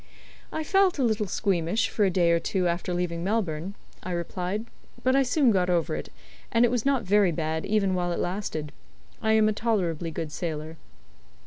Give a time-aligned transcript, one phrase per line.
[0.51, 4.65] "I felt a little squeamish for a day or two after leaving Melbourne," I replied,
[5.03, 6.09] "but I soon got over it,
[6.51, 8.71] and it was not very bad even while it lasted.
[9.21, 10.77] I am a tolerably good sailor."